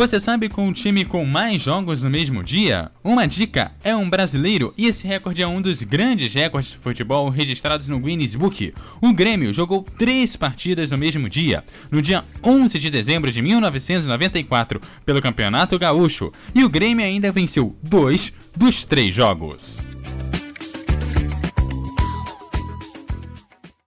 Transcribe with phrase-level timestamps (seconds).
[0.00, 2.90] Você sabe com um time com mais jogos no mesmo dia?
[3.04, 7.28] Uma dica é um brasileiro e esse recorde é um dos grandes recordes de futebol
[7.28, 8.72] registrados no Guinness Book.
[8.98, 14.80] O Grêmio jogou três partidas no mesmo dia, no dia 11 de dezembro de 1994,
[15.04, 19.82] pelo Campeonato Gaúcho, e o Grêmio ainda venceu dois dos três jogos.